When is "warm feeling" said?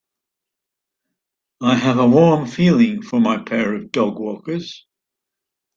2.07-3.03